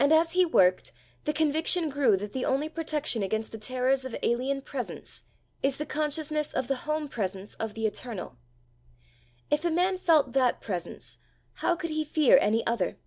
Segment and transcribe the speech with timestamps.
[0.00, 0.92] And as he worked,
[1.22, 5.22] the conviction grew that the only protection against the terrors of alien presence
[5.62, 8.38] is the consciousness of the home presence of the eternal:
[9.48, 11.16] if a man felt that presence,
[11.62, 12.98] how could he fear any other?